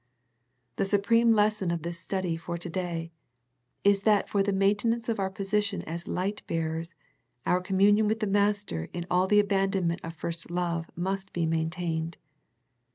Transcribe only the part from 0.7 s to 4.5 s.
The supreme lesson of this study for to day is that for